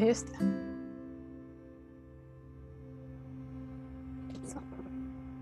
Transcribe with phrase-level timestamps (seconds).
[0.00, 0.44] Ja, just det.
[4.46, 4.58] Så.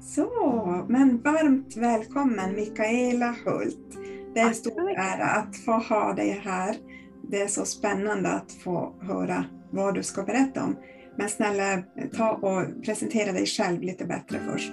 [0.00, 3.98] Så, men varmt välkommen Mikaela Hult.
[4.34, 6.76] Det är en stor ära att få ha dig här.
[7.22, 10.76] Det är så spännande att få höra vad du ska berätta om.
[11.16, 11.82] Men snälla,
[12.16, 14.72] ta och presentera dig själv lite bättre först.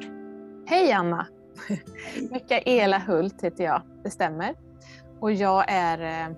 [0.66, 1.28] Hej Anna!
[2.32, 4.56] Mikaela Hult heter jag, det stämmer.
[5.20, 6.36] Och jag är, eh,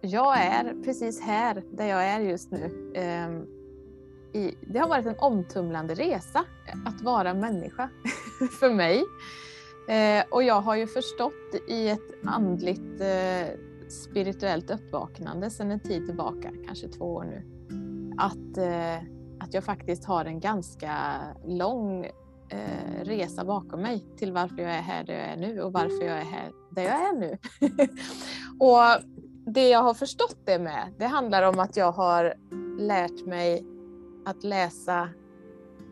[0.00, 2.92] jag är precis här där jag är just nu.
[2.94, 3.46] Ehm,
[4.60, 7.90] det har varit en omtumlande resa eh, att vara människa
[8.60, 9.04] för mig.
[9.88, 13.54] Eh, och jag har ju förstått i ett andligt eh,
[13.90, 17.42] spirituellt uppvaknande sedan en tid tillbaka, kanske två år nu,
[18.18, 19.04] att, eh,
[19.40, 22.04] att jag faktiskt har en ganska lång
[22.48, 26.04] eh, resa bakom mig till varför jag är här där jag är nu och varför
[26.04, 27.38] jag är här där jag är nu.
[28.60, 29.04] och
[29.52, 32.34] det jag har förstått det med, det handlar om att jag har
[32.78, 33.64] lärt mig
[34.24, 35.08] att läsa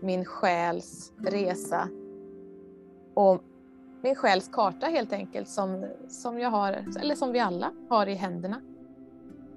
[0.03, 1.89] min själs resa
[3.15, 3.43] och
[4.03, 8.15] min själs karta helt enkelt som, som jag har, eller som vi alla har i
[8.15, 8.61] händerna.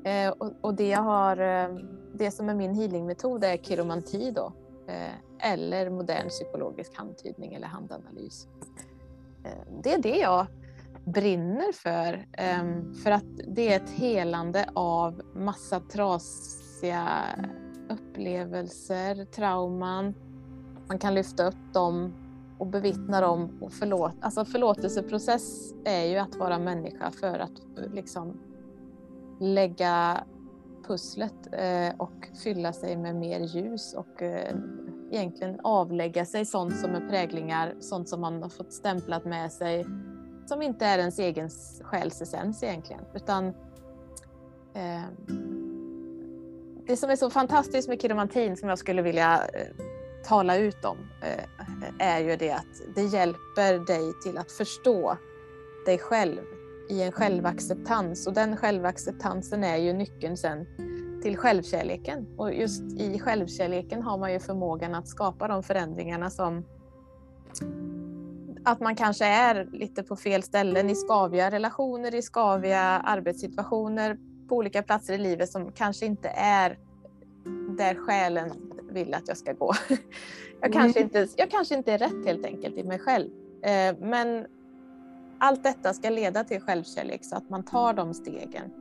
[0.04, 1.78] Eh, och, och, det jag har, eh,
[2.14, 4.54] det som är min healingmetod är kiromanti då.
[4.88, 8.48] Eh, eller modern psykologisk handtydning eller handanalys.
[9.44, 10.48] Eh, det är det jag
[11.06, 17.08] brinner för, ehm, för att det är ett helande av massa trasiga
[17.90, 20.14] upplevelser, trauman.
[20.88, 22.14] Man kan lyfta upp dem
[22.58, 24.16] och bevittna dem och förlåta.
[24.22, 27.62] Alltså förlåtelseprocess är ju att vara människa för att
[27.94, 28.40] liksom
[29.40, 30.24] lägga
[30.88, 34.56] pusslet eh, och fylla sig med mer ljus och eh,
[35.12, 39.86] egentligen avlägga sig sånt som är präglingar, sånt som man har fått stämplat med sig,
[40.46, 41.50] som inte är ens egen
[41.82, 43.02] själs essens egentligen.
[43.14, 43.48] Utan
[44.74, 45.04] eh,
[46.88, 49.68] det som är så fantastiskt med kiromantin som jag skulle vilja eh,
[50.24, 55.18] tala ut om eh, är ju det att det hjälper dig till att förstå
[55.86, 56.42] dig själv
[56.90, 60.66] i en självacceptans och den självacceptansen är ju nyckeln sen
[61.22, 62.28] till självkärleken.
[62.38, 66.66] Och just i självkärleken har man ju förmågan att skapa de förändringarna som
[68.66, 74.18] att man kanske är lite på fel ställen i skaviga relationer, i skaviga arbetssituationer
[74.48, 76.78] på olika platser i livet som kanske inte är
[77.78, 78.52] där själen
[78.92, 79.74] vill att jag ska gå.
[80.62, 80.82] Jag, mm.
[80.82, 83.30] kanske, inte, jag kanske inte är rätt helt enkelt i mig själv.
[83.64, 84.46] Eh, men
[85.40, 88.74] allt detta ska leda till självkärlek så att man tar de stegen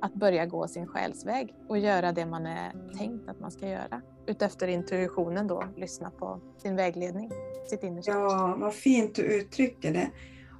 [0.00, 4.02] att börja gå sin själsväg och göra det man är tänkt att man ska göra.
[4.30, 7.30] Utefter intuitionen då, lyssna på sin vägledning,
[7.70, 8.12] sitt innersta.
[8.12, 10.10] Ja, vad fint du uttrycker det.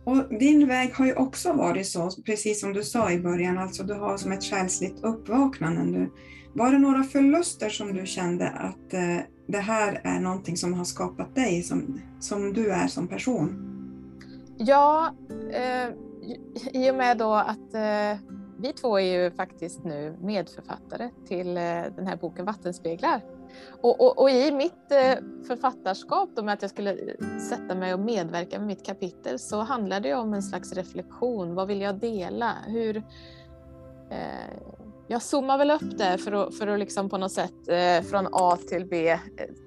[0.05, 3.83] Och din väg har ju också varit så, precis som du sa i början, alltså
[3.83, 6.11] du har som ett själsligt uppvaknande nu.
[6.55, 10.85] Var det några förluster som du kände att eh, det här är någonting som har
[10.85, 13.67] skapat dig som, som du är som person?
[14.59, 15.15] Ja,
[15.53, 15.89] eh,
[16.73, 18.19] i och med då att eh,
[18.59, 21.63] vi två är ju faktiskt nu medförfattare till eh,
[21.97, 23.21] den här boken Vattenspeglar.
[23.83, 27.95] Och, och, och i mitt eh, författarskap, då med att jag skulle eh, sätta mig
[27.95, 31.55] och medverka med mitt kapitel, så handlar det om en slags reflektion.
[31.55, 32.57] Vad vill jag dela?
[32.67, 32.97] Hur,
[34.11, 34.61] eh,
[35.09, 38.29] jag zoomar väl upp det för att, för att liksom på något sätt eh, från
[38.33, 39.19] A till B eh,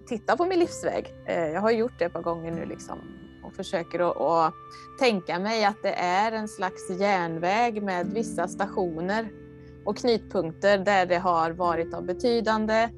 [0.07, 1.13] titta på min livsväg.
[1.25, 3.00] Eh, jag har gjort det ett par gånger nu liksom
[3.44, 4.53] och försöker att, att
[5.00, 9.29] tänka mig att det är en slags järnväg med vissa stationer
[9.85, 12.89] och knutpunkter där det har varit av betydande,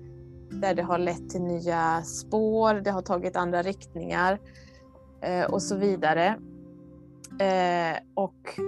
[0.62, 4.40] där det har lett till nya spår, det har tagit andra riktningar
[5.22, 6.28] eh, och så vidare.
[7.40, 8.60] Eh, och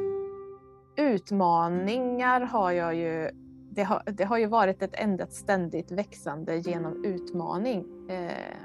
[0.95, 3.29] utmaningar har jag ju
[3.77, 8.55] det har, det har ju varit ett enda ständigt växande genom utmaning eh,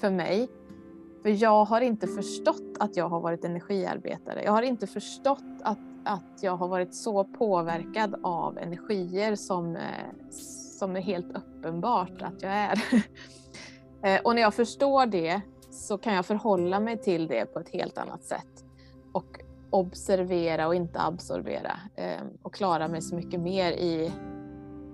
[0.00, 0.48] för mig.
[1.22, 4.42] För jag har inte förstått att jag har varit energiarbetare.
[4.44, 9.82] Jag har inte förstått att, att jag har varit så påverkad av energier som, eh,
[10.78, 12.84] som är helt uppenbart att jag är.
[14.04, 15.40] Eh, och när jag förstår det
[15.70, 18.64] så kan jag förhålla mig till det på ett helt annat sätt.
[19.12, 19.40] Och
[19.70, 21.72] observera och inte absorbera.
[21.96, 24.12] Ehm, och klara mig så mycket mer i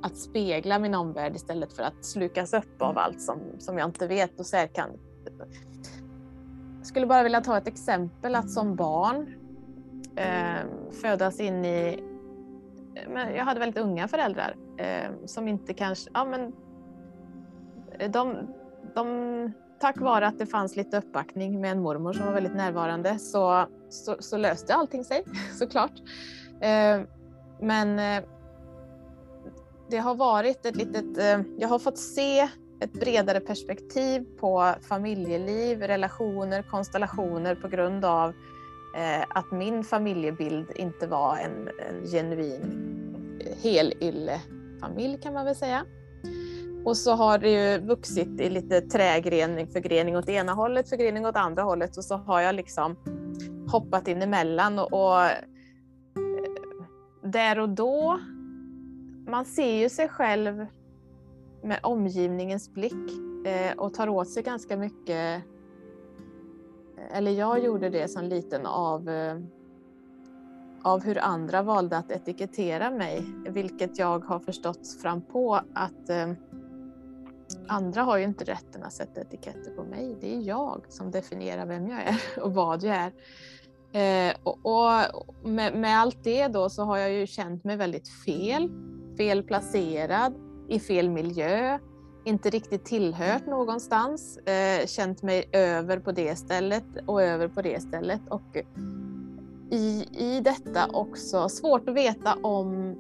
[0.02, 4.06] att spegla min omvärld istället för att slukas upp av allt som, som jag inte
[4.06, 4.90] vet och så kan
[6.80, 9.34] jag skulle bara vilja ta ett exempel att som barn
[10.16, 10.66] eh,
[11.02, 12.02] födas in i...
[13.08, 16.10] Men jag hade väldigt unga föräldrar Ehm, som inte kanske...
[16.14, 16.52] Ja, men,
[17.98, 18.36] eh, de,
[18.94, 23.18] de, tack vare att det fanns lite uppbackning med en mormor som var väldigt närvarande
[23.18, 25.24] så, så, så löste allting sig
[25.58, 25.92] såklart.
[26.60, 27.00] Eh,
[27.60, 28.24] men eh,
[29.90, 32.48] det har varit ett litet, eh, jag har fått se
[32.80, 38.28] ett bredare perspektiv på familjeliv, relationer, konstellationer på grund av
[38.96, 42.62] eh, att min familjebild inte var en, en genuin
[43.40, 43.56] eh,
[44.80, 45.84] familj kan man väl säga.
[46.84, 51.36] Och så har det ju vuxit i lite trägrening, förgrening åt ena hållet, förgrening åt
[51.36, 52.96] andra hållet och så har jag liksom
[53.68, 55.32] hoppat in emellan och, och eh,
[57.22, 58.20] där och då,
[59.26, 60.66] man ser ju sig själv
[61.62, 63.10] med omgivningens blick
[63.46, 65.42] eh, och tar åt sig ganska mycket.
[66.96, 69.38] Eh, eller jag gjorde det som liten av, eh,
[70.82, 76.32] av hur andra valde att etikettera mig, vilket jag har förstått fram på att eh,
[77.66, 80.16] andra har ju inte rätten att sätta etiketter på mig.
[80.20, 83.12] Det är jag som definierar vem jag är och vad jag är.
[83.92, 88.08] Eh, och, och med, med, allt det då så har jag ju känt mig väldigt
[88.08, 88.70] fel,
[89.16, 90.34] fel placerad,
[90.68, 91.78] i fel miljö,
[92.24, 97.82] inte riktigt tillhört någonstans, eh, känt mig över på det stället och över på det
[97.82, 98.20] stället.
[98.28, 98.56] Och
[99.70, 102.96] i, i detta också svårt att veta om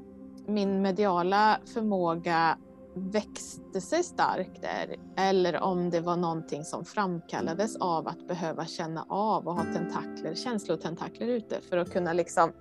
[0.46, 2.58] min mediala förmåga
[2.94, 9.06] växte sig stark där eller om det var någonting som framkallades av att behöva känna
[9.08, 12.52] av och ha tentakler, känslotentakler ute för att kunna liksom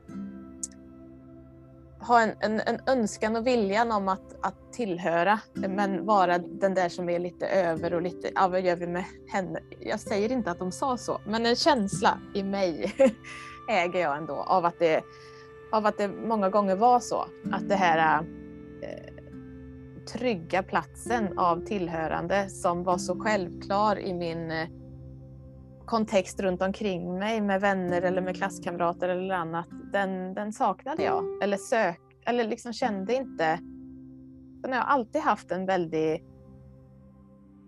[2.00, 6.90] ha en, en, en, önskan och viljan om att, att tillhöra men vara den där
[6.90, 9.60] som är lite över och lite, ja vad gör vi med henne?
[9.80, 12.94] Jag säger inte att de sa så, men en känsla i mig
[13.70, 15.04] äger jag ändå av att det,
[15.72, 17.26] av att det många gånger var så.
[17.52, 18.26] Att det här
[18.82, 19.14] eh,
[20.14, 24.68] trygga platsen av tillhörande som var så självklar i min eh,
[25.86, 31.44] kontext runt omkring mig med vänner eller med klasskamrater eller annat, den, den saknade jag.
[31.44, 33.60] Eller sök, eller liksom kände inte...
[34.64, 36.24] Jag har alltid haft en väldig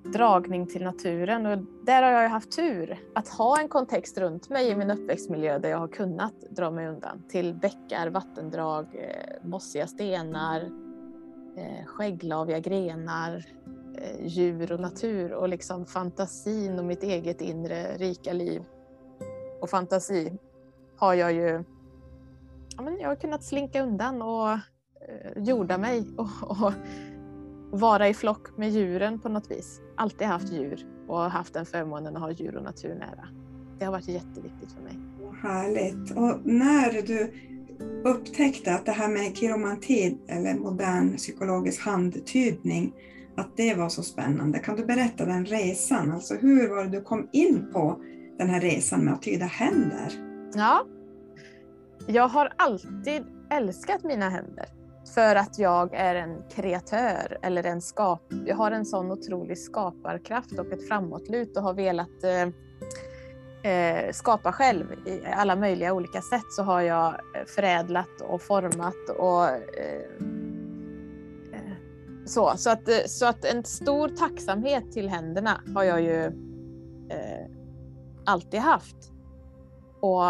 [0.03, 4.69] dragning till naturen och där har jag haft tur att ha en kontext runt mig
[4.69, 9.88] i min uppväxtmiljö där jag har kunnat dra mig undan till bäckar, vattendrag, eh, mossiga
[9.88, 10.62] stenar,
[11.57, 13.45] eh, skägglaviga grenar,
[13.98, 18.63] eh, djur och natur och liksom fantasin och mitt eget inre rika liv.
[19.62, 20.33] Och fantasi
[20.97, 21.63] har jag ju
[22.77, 24.57] ja, men jag har kunnat slinka undan och
[25.36, 26.74] jorda mig och, och,
[27.71, 29.81] vara i flock med djuren på något vis.
[29.95, 33.27] Alltid haft djur och haft den förmånen att ha djur och natur nära.
[33.79, 35.00] Det har varit jätteviktigt för mig.
[35.41, 36.12] Härligt.
[36.12, 37.33] Och när du
[38.03, 42.94] upptäckte att det här med kiromanti eller modern psykologisk handtydning,
[43.35, 44.59] att det var så spännande.
[44.59, 46.12] Kan du berätta den resan?
[46.12, 48.01] Alltså hur var det du kom in på
[48.38, 50.12] den här resan med att tyda händer?
[50.53, 50.85] Ja,
[52.07, 54.65] jag har alltid älskat mina händer
[55.13, 58.33] för att jag är en kreatör eller en skap.
[58.45, 62.47] Jag har en sån otrolig skaparkraft och ett framåtlut och har velat eh,
[63.71, 67.15] eh skapa själv i alla möjliga olika sätt så har jag
[67.55, 70.01] förädlat och format och eh,
[71.53, 71.73] eh
[72.25, 72.53] så.
[72.57, 76.25] Så att, eh, så att en stor tacksamhet till händerna har jag ju
[77.09, 77.47] eh,
[78.25, 79.11] alltid haft.
[79.99, 80.23] Och,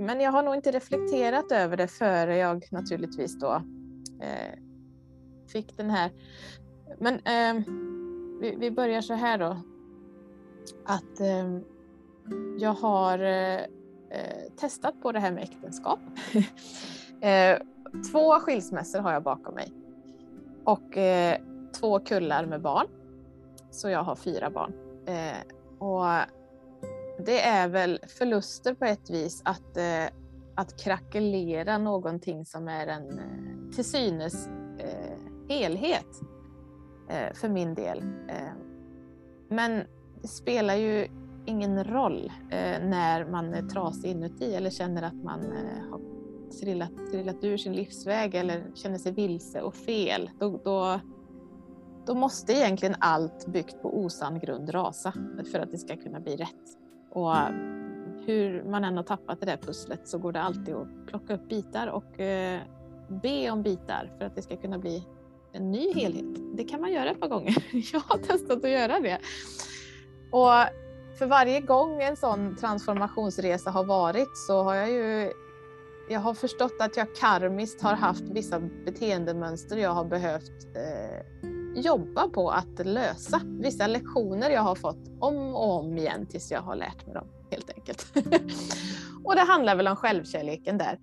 [0.00, 3.62] men jag har nog inte reflekterat över det före jag naturligtvis då
[4.20, 4.58] eh,
[5.52, 6.10] fick den här.
[6.98, 7.64] Men ehm,
[8.40, 9.56] vi, vi börjar så här då
[10.84, 11.58] att eh,
[12.58, 13.60] jag har eh,
[14.10, 16.00] eh, testat på det här med äktenskap.
[17.20, 17.58] eh,
[18.12, 19.72] två skilsmässor har jag bakom mig
[20.64, 21.38] och eh,
[21.80, 22.86] två kullar med barn.
[23.70, 24.72] Så jag har fyra barn.
[25.06, 26.39] Eh, och
[27.20, 30.04] det är väl förluster på ett vis att, eh,
[30.54, 34.48] att krackelera någonting som är en eh, till synes
[34.78, 36.20] eh, helhet
[37.08, 38.04] eh, för min del.
[39.48, 39.82] Men
[40.22, 41.08] det spelar ju
[41.46, 46.00] ingen roll eh, när man är trasig inuti eller känner att man eh, har
[46.60, 50.30] trillat, trillat ur sin livsväg eller känner sig vilse och fel.
[50.38, 51.00] Då, då,
[52.06, 55.12] då måste egentligen allt byggt på osann grund rasa
[55.52, 56.79] för att det ska kunna bli rätt.
[57.10, 57.34] Och
[58.26, 61.48] hur man än har tappat det där pusslet så går det alltid att plocka upp
[61.48, 62.60] bitar och eh,
[63.08, 65.06] be om bitar för att det ska kunna bli
[65.52, 66.56] en ny helhet.
[66.56, 67.56] Det kan man göra ett par gånger.
[67.92, 69.18] Jag har testat att göra det.
[70.30, 70.50] Och
[71.18, 75.32] för varje gång en sån transformationsresa har varit så har jag ju
[76.08, 82.28] jag har förstått att jag karmiskt har haft vissa beteendemönster jag har behövt eh, jobba
[82.28, 83.40] på att lösa.
[83.44, 87.26] Vissa lektioner jag har fått om och om igen tills jag har lärt mig dem
[87.50, 88.12] helt enkelt.
[89.24, 90.98] och det handlar väl om självkärleken där.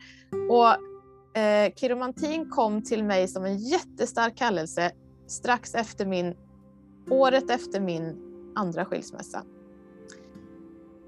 [0.50, 4.91] Och eh, kiromantin kom till mig som en jättestark kallelse
[5.27, 6.36] strax efter min,
[7.09, 8.17] året efter min
[8.55, 9.43] andra skilsmässa.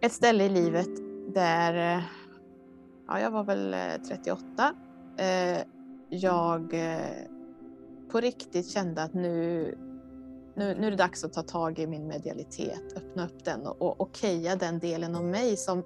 [0.01, 0.89] Ett ställe i livet
[1.33, 2.03] där, eh,
[3.07, 3.75] ja jag var väl
[4.07, 4.73] 38.
[5.17, 5.63] Eh, eh,
[6.09, 7.38] jag eh,
[8.11, 9.77] på riktigt kände att nu,
[10.55, 13.81] nu, nu är det dags att ta tag i min medialitet, öppna upp den och,
[13.81, 15.83] och okeja den delen av mig som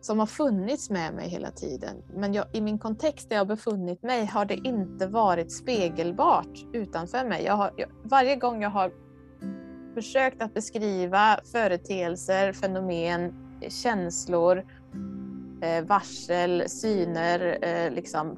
[0.00, 2.02] som har funnits med mig hela tiden.
[2.14, 7.24] Men jag, i min kontext där jag befunnit mig har det inte varit spegelbart utanför
[7.24, 7.44] mig.
[7.44, 8.92] Jag har, jag, varje gång jag har
[9.94, 13.34] försökt att beskriva företeelser, fenomen,
[13.68, 14.64] känslor,
[15.62, 18.36] eh, varsel, syner, eh, liksom,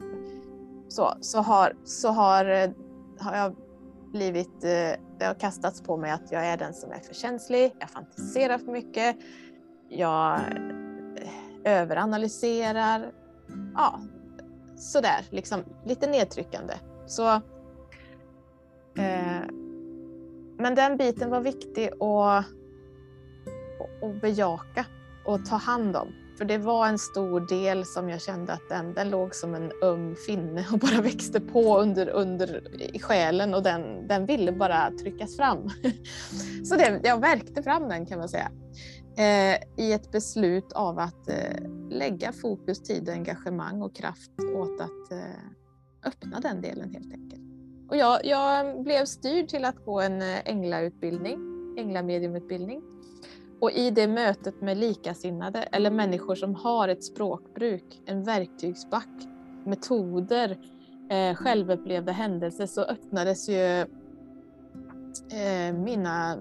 [0.91, 2.71] så, så, har, så har, eh,
[3.19, 3.57] har jag
[4.13, 7.73] blivit, eh, det har kastats på mig att jag är den som är för känslig,
[7.79, 9.17] jag fantiserar för mycket,
[9.89, 13.13] jag eh, överanalyserar.
[13.75, 14.01] Ja,
[14.77, 16.75] sådär, liksom lite nedtryckande.
[17.07, 17.29] Så,
[18.97, 19.43] eh,
[20.59, 22.45] men den biten var viktig att,
[24.03, 24.87] att bejaka
[25.25, 26.09] och ta hand om.
[26.41, 29.73] För det var en stor del som jag kände att den, den låg som en
[29.83, 34.91] öm finne och bara växte på under, under i själen och den, den ville bara
[34.91, 35.71] tryckas fram.
[36.65, 38.51] Så det, jag verkte fram den kan man säga
[39.17, 45.13] eh, i ett beslut av att eh, lägga fokus, tid, engagemang och kraft åt att
[45.13, 47.43] eh, öppna den delen helt enkelt.
[47.89, 51.39] Och jag, jag blev styrd till att gå en eh, änglautbildning,
[51.79, 52.83] änglamediumutbildning.
[53.61, 59.29] Och i det mötet med likasinnade eller människor som har ett språkbruk, en verktygsback,
[59.65, 60.59] metoder,
[61.11, 63.81] eh, självupplevda händelser så öppnades ju
[65.33, 66.39] eh, mina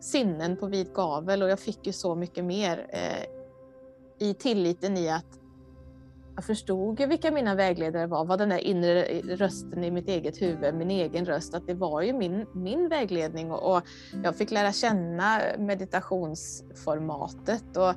[0.00, 1.42] sinnen på vid gavel.
[1.42, 3.26] Och jag fick ju så mycket mer eh,
[4.28, 5.40] i tilliten i att
[6.36, 9.04] jag förstod ju vilka mina vägledare var, vad den där inre
[9.36, 13.52] rösten i mitt eget huvud, min egen röst, att det var ju min, min vägledning
[13.52, 13.82] och, och
[14.24, 17.94] jag fick lära känna meditationsformatet och,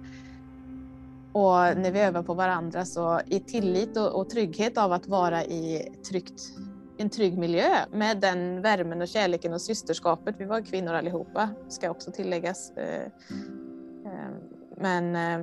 [1.41, 5.43] och när vi övar på varandra så i tillit och, och trygghet av att vara
[5.43, 6.41] i tryggt
[6.98, 10.36] en trygg miljö med den värmen och kärleken och systerskapet.
[10.38, 12.72] Vi var kvinnor allihopa, ska också tilläggas.
[12.72, 13.03] Eh,
[14.05, 14.29] eh,
[14.77, 15.39] men eh,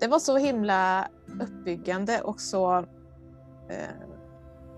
[0.00, 1.08] det var så himla
[1.40, 2.78] uppbyggande och så
[3.68, 3.94] eh,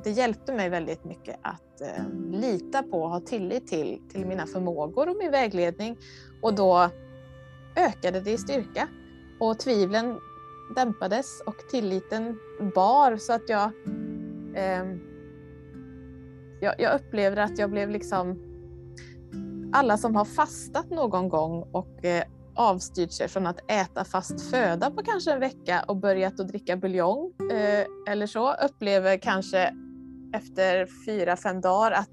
[0.04, 4.46] det hjälpte mig väldigt mycket att eh, lita på och ha tillit till, till mina
[4.46, 5.98] förmågor och min vägledning.
[6.42, 6.90] Och då
[7.76, 8.88] ökade det i styrka
[9.40, 10.18] och tvivlen
[10.74, 12.38] dämpades och tilliten
[12.74, 13.70] bar så att jag
[14.54, 14.84] eh,
[16.60, 18.38] jag, jag upplever att jag blev liksom
[19.72, 22.24] alla som har fastat någon gång och eh,
[22.58, 26.76] avstyrt sig från att äta fast föda på kanske en vecka och börjat att dricka
[26.76, 29.74] buljong eh, eller så upplever kanske
[30.32, 32.10] efter fyra, fem dagar att,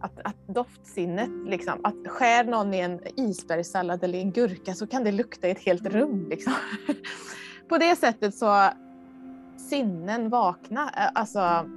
[0.00, 4.86] att, att doftsinnet, liksom, att skär någon i en isbergssallad eller i en gurka så
[4.86, 6.26] kan det lukta i ett helt rum.
[6.28, 6.52] Liksom.
[7.68, 8.70] på det sättet så
[9.56, 10.82] sinnen vakna.
[10.82, 11.70] Eh, alltså,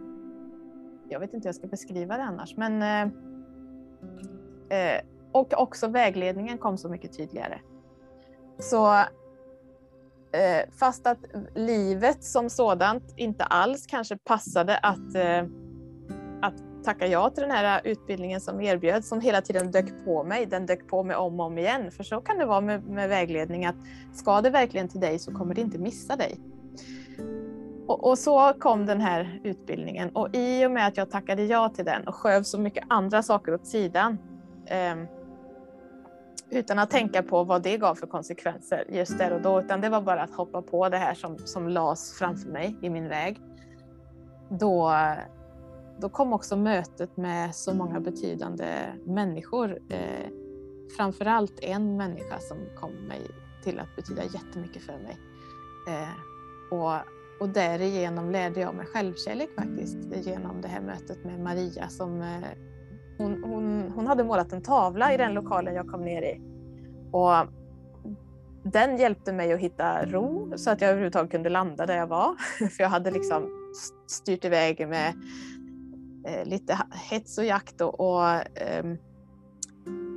[1.09, 3.13] jag vet inte hur jag ska beskriva det annars, men eh,
[4.79, 5.01] eh,
[5.31, 7.59] och också vägledningen kom så mycket tydligare.
[8.59, 8.93] Så
[10.31, 11.19] eh, fast att
[11.55, 15.43] livet som sådant inte alls kanske passade att, eh,
[16.41, 20.45] att tacka ja till den här utbildningen som erbjöds, som hela tiden dök på mig.
[20.45, 21.91] Den dök på mig om och om igen.
[21.91, 23.75] För så kan det vara med, med vägledning att
[24.13, 26.39] ska det verkligen till dig så kommer det inte missa dig.
[27.87, 31.69] Och, och, så kom den här utbildningen och i och med att jag tackade ja
[31.69, 34.17] till den och sköv så mycket andra saker åt sidan
[34.65, 34.95] eh,
[36.49, 39.89] utan att tänka på vad det gav för konsekvenser just där och då, utan det
[39.89, 43.41] var bara att hoppa på det här som, som lades framför mig i min väg.
[44.49, 44.93] Då,
[45.99, 48.65] då kom också mötet med så många betydande
[49.05, 49.79] människor.
[49.89, 50.29] Eh,
[50.97, 53.21] framförallt en människa som kom mig
[53.63, 55.17] till att betyda jättemycket för mig.
[55.87, 57.01] Eh, och
[57.39, 62.43] och därigenom lärde jag mig självkärlek faktiskt genom det här mötet med Maria som eh,
[63.17, 66.41] hon, hon, hon hade målat en tavla i den lokalen jag kom ner i.
[67.11, 67.33] Och
[68.63, 72.35] den hjälpte mig att hitta ro så att jag överhuvudtaget kunde landa där jag var.
[72.69, 73.49] För jag hade liksom
[74.07, 75.13] styrt iväg med
[76.27, 78.85] eh, lite hets och jakt och, och eh,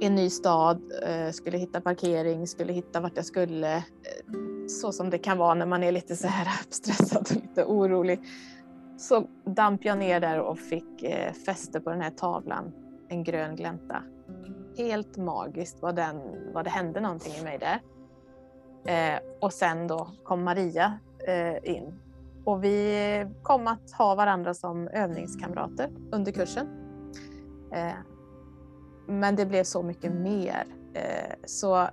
[0.01, 3.77] en ny stad, eh, skulle hitta parkering, skulle hitta vart jag skulle.
[3.77, 3.83] Eh,
[4.69, 8.21] så som det kan vara när man är lite så här stressad och lite orolig.
[8.99, 12.73] Så damp jag ner där och fick eh, fäste på den här tavlan,
[13.11, 14.03] en grön glänta.
[14.77, 16.17] Helt magiskt vad, den,
[16.53, 17.81] vad det hände någonting i mig där.
[18.85, 21.95] Eh, och sen då kom Maria eh, in
[22.45, 26.67] och vi kom att ha varandra som övningskamrater under kursen.
[27.73, 27.93] Eh,
[29.07, 30.65] men det blev så mycket mer.
[30.95, 31.89] Eh, så eh,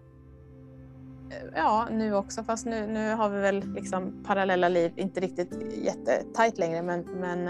[1.55, 6.57] ja, nu också, fast nu, nu har vi väl liksom parallella liv, inte riktigt jättetajt
[6.57, 7.47] längre, men, men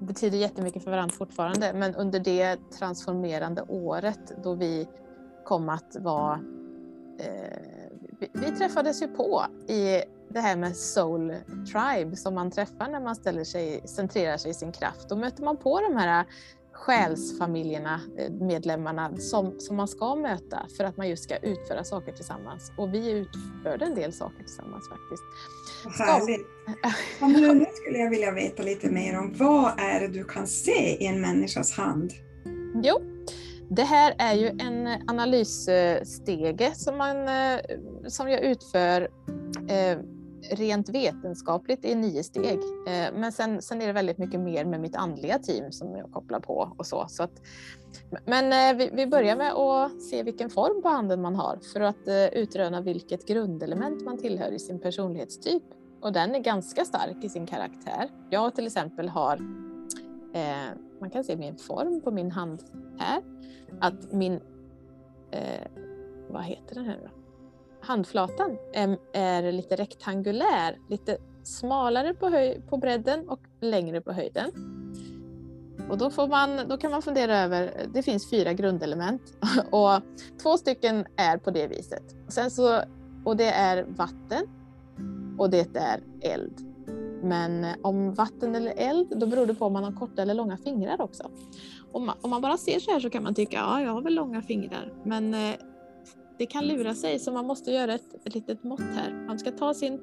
[0.00, 1.72] betyder jättemycket för varandra fortfarande.
[1.72, 4.88] Men under det transformerande året då vi
[5.44, 6.40] kom att vara
[7.18, 7.58] eh,
[8.20, 11.34] vi, vi träffades ju på i det här med soul
[11.72, 15.08] tribe som man träffar när man ställer sig, centrerar sig i sin kraft.
[15.08, 16.26] Då möter man på de här
[16.80, 22.12] själsfamiljerna, eh, medlemmarna som, som man ska möta för att man just ska utföra saker
[22.12, 22.72] tillsammans.
[22.76, 25.22] Och vi utförde en del saker tillsammans faktiskt.
[25.98, 26.46] Härligt!
[27.20, 30.46] Ja, men nu skulle jag vilja veta lite mer om vad är det du kan
[30.46, 32.12] se i en människas hand?
[32.74, 33.00] Jo,
[33.70, 37.60] det här är ju en analysstege som, man, eh,
[38.06, 39.08] som jag utför
[39.68, 39.98] eh,
[40.50, 42.58] rent vetenskapligt i nio steg.
[42.86, 46.12] Eh, men sen, sen är det väldigt mycket mer med mitt andliga team som jag
[46.12, 47.06] kopplar på och så.
[47.08, 47.42] så att,
[48.24, 51.80] men eh, vi, vi börjar med att se vilken form på handen man har för
[51.80, 55.62] att eh, utröna vilket grundelement man tillhör i sin personlighetstyp.
[56.00, 58.10] Och den är ganska stark i sin karaktär.
[58.30, 59.34] Jag till exempel har,
[60.34, 62.62] eh, man kan se min form på min hand
[62.98, 63.22] här,
[63.80, 64.40] att min,
[65.30, 65.66] eh,
[66.28, 67.19] vad heter den här då?
[67.82, 74.50] Handflatan är, är lite rektangulär, lite smalare på, höj, på bredden och längre på höjden.
[75.90, 79.22] Och då, får man, då kan man fundera över, det finns fyra grundelement
[79.70, 80.00] och
[80.42, 82.02] två stycken är på det viset.
[82.28, 82.82] Sen så,
[83.24, 84.46] och det är vatten
[85.38, 86.70] och det är eld.
[87.22, 90.56] Men om vatten eller eld, då beror det på om man har korta eller långa
[90.56, 91.30] fingrar också.
[91.92, 94.02] Om man, om man bara ser så här så kan man tycka, ja, jag har
[94.02, 94.92] väl långa fingrar.
[95.04, 95.54] Men eh,
[96.40, 99.24] det kan lura sig så man måste göra ett, ett litet mått här.
[99.26, 100.00] Man ska ta sin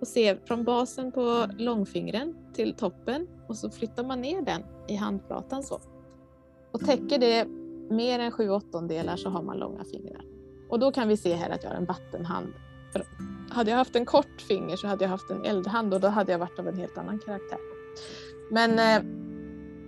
[0.00, 4.96] och se från basen på långfingren till toppen och så flyttar man ner den i
[4.96, 5.80] handflatan så.
[6.72, 7.46] Och täcker det
[7.94, 10.24] mer än sju åttondelar så har man långa fingrar.
[10.70, 12.52] Och då kan vi se här att jag har en vattenhand.
[12.92, 13.04] För
[13.50, 16.32] hade jag haft en kort finger så hade jag haft en eldhand och då hade
[16.32, 17.58] jag varit av en helt annan karaktär.
[18.50, 19.21] Men eh,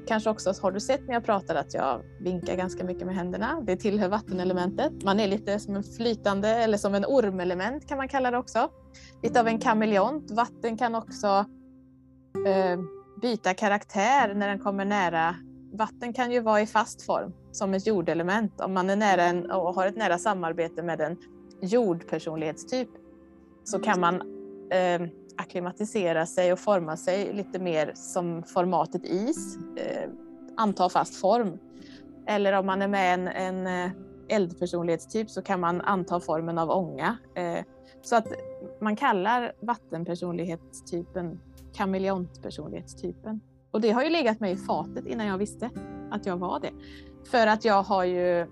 [0.07, 3.61] kanske också har du sett när jag pratar att jag vinkar ganska mycket med händerna.
[3.67, 4.93] Det tillhör vattenelementet.
[5.05, 8.69] Man är lite som en flytande eller som en ormelement kan man kalla det också.
[9.23, 10.31] Lite av en kameleont.
[10.31, 11.45] Vatten kan också
[12.47, 12.81] eh,
[13.23, 15.35] byta karaktär när den kommer nära.
[15.73, 19.51] Vatten kan ju vara i fast form som ett jordelement om man är nära en,
[19.51, 21.17] och har ett nära samarbete med en
[21.63, 22.89] jordpersonlighetstyp
[23.65, 24.15] så kan man
[24.71, 30.11] eh, akklimatisera sig och forma sig lite mer som formatet is, eh,
[30.57, 31.59] anta fast form.
[32.27, 33.91] Eller om man är med en, en eh,
[34.29, 37.17] eldpersonlighetstyp så kan man anta formen av ånga.
[37.35, 37.65] Eh,
[38.03, 38.27] så att
[38.81, 41.41] man kallar vattenpersonlighetstypen
[41.75, 43.41] kameleontpersonlighetstypen.
[43.71, 45.71] Och det har ju legat mig i fatet innan jag visste
[46.11, 46.71] att jag var det.
[47.31, 48.47] För att jag har ju eh,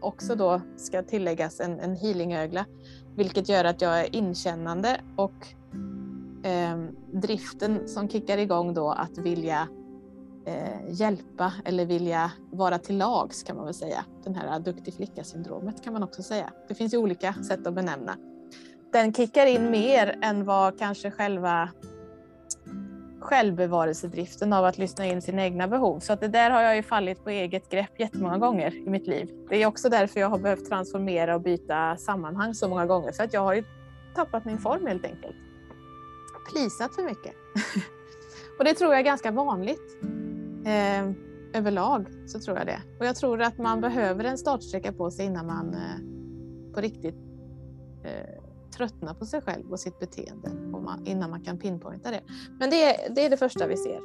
[0.00, 2.66] också då, ska tilläggas, en, en healingögla
[3.16, 5.46] vilket gör att jag är inkännande och
[6.44, 6.78] eh,
[7.12, 9.68] driften som kickar igång då att vilja
[10.46, 14.04] eh, hjälpa eller vilja vara till lags kan man väl säga.
[14.24, 16.50] Den här duktig flicka-syndromet kan man också säga.
[16.68, 18.16] Det finns ju olika sätt att benämna.
[18.92, 21.68] Den kickar in mer än vad kanske själva
[23.20, 25.98] självbevarelsedriften av att lyssna in sina egna behov.
[25.98, 29.06] Så att det där har jag ju fallit på eget grepp jättemånga gånger i mitt
[29.06, 29.30] liv.
[29.48, 33.12] Det är också därför jag har behövt transformera och byta sammanhang så många gånger.
[33.12, 33.64] För att jag har ju
[34.14, 35.36] tappat min form helt enkelt.
[36.50, 37.34] Plisat för mycket.
[38.58, 39.98] och det tror jag är ganska vanligt.
[40.66, 41.10] Eh,
[41.54, 42.82] överlag så tror jag det.
[43.00, 47.16] Och jag tror att man behöver en startsträcka på sig innan man eh, på riktigt
[48.04, 48.42] eh,
[48.76, 50.50] tröttnar på sig själv och sitt beteende
[50.82, 52.22] man, innan man kan pinpointa det.
[52.58, 54.00] Men det är, det är det första vi ser.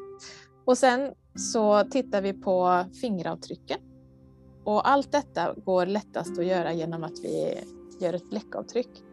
[0.65, 3.79] Och sen så tittar vi på fingeravtrycken.
[4.63, 7.59] Och allt detta går lättast att göra genom att vi
[7.99, 9.03] gör ett bläckavtryck.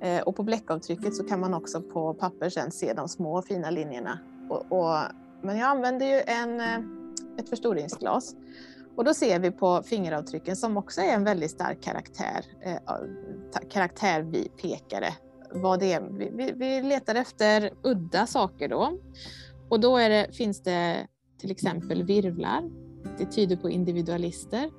[0.00, 3.70] Eh, och på bläckavtrycket så kan man också på papper sen se de små fina
[3.70, 4.18] linjerna.
[4.48, 4.98] Och, och,
[5.42, 6.78] men jag använder ju en, eh,
[7.38, 8.34] ett förstoringsglas
[8.96, 12.78] och då ser vi på fingeravtrycken som också är en väldigt stark karaktär, eh,
[13.70, 15.14] karaktärpekare.
[15.52, 16.00] Vad det är.
[16.00, 18.98] Vi, vi, vi, letar efter udda saker då.
[19.68, 21.06] Och då det, finns det
[21.38, 22.70] till exempel virvlar.
[23.18, 24.70] Det tyder på individualister.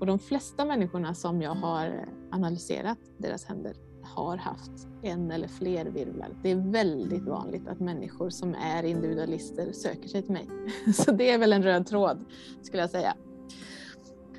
[0.00, 5.48] Och de flesta människorna som jag har eh, analyserat deras händer har haft en eller
[5.48, 6.28] fler virvlar.
[6.42, 10.48] Det är väldigt vanligt att människor som är individualister söker sig till mig.
[10.94, 12.24] Så det är väl en röd tråd
[12.62, 13.14] skulle jag säga.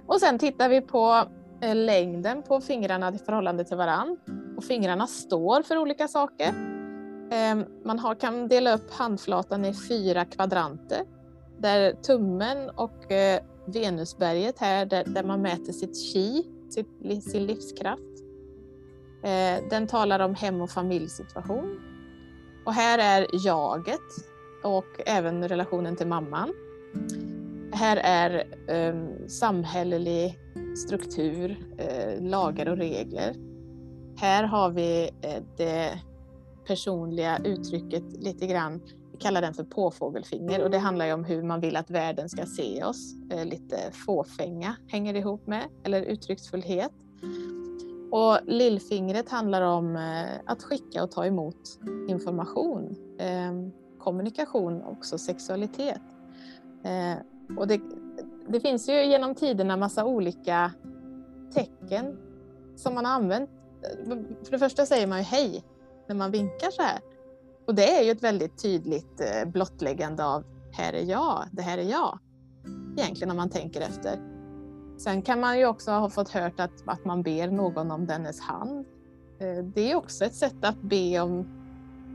[0.05, 1.25] Och sen tittar vi på
[1.61, 4.17] eh, längden på fingrarna i förhållande till varann.
[4.57, 6.53] Och fingrarna står för olika saker.
[7.31, 11.01] Ehm, man har, kan dela upp handflatan i fyra kvadranter
[11.59, 16.43] där tummen och eh, Venusberget här där, där man mäter sitt chi,
[17.21, 18.01] sin livskraft.
[19.23, 21.79] Eh, den talar om hem och familjesituation.
[22.65, 23.99] Och här är jaget
[24.63, 26.53] och även relationen till mamman.
[27.73, 30.39] Här är eh, samhällelig
[30.87, 33.35] struktur, eh, lagar och regler.
[34.17, 35.99] Här har vi eh, det
[36.67, 38.81] personliga uttrycket lite grann,
[39.11, 42.29] vi kallar den för påfågelfinger och det handlar ju om hur man vill att världen
[42.29, 43.15] ska se oss.
[43.31, 46.91] Eh, lite fåfänga hänger det ihop med, eller uttrycksfullhet.
[48.11, 53.51] Och lillfingret handlar om eh, att skicka och ta emot information, eh,
[53.99, 56.01] kommunikation, också sexualitet.
[57.57, 57.81] Och det,
[58.47, 60.71] det finns ju genom tiderna massa olika
[61.53, 62.17] tecken
[62.75, 63.49] som man har använt.
[64.43, 65.63] För det första säger man ju hej
[66.07, 66.99] när man vinkar så här.
[67.67, 71.77] Och det är ju ett väldigt tydligt eh, blottläggande av här är jag, det här
[71.77, 72.19] är jag.
[72.97, 74.30] Egentligen om man tänker efter.
[75.03, 78.41] Sen kan man ju också ha fått hört att, att man ber någon om dennes
[78.41, 78.85] hand.
[79.39, 81.47] Eh, det är också ett sätt att be om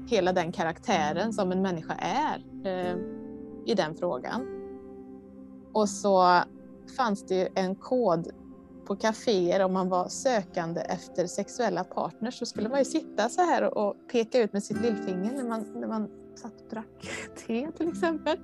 [0.09, 2.96] hela den karaktären som en människa är eh,
[3.66, 4.46] i den frågan.
[5.72, 6.40] Och så
[6.96, 8.29] fanns det ju en kod
[8.87, 13.42] på kaféer om man var sökande efter sexuella partners så skulle man ju sitta så
[13.42, 17.11] här och peka ut med sitt lillfinger när man, när man satt och drack
[17.46, 18.37] te till exempel.